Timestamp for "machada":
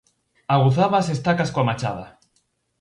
1.69-2.05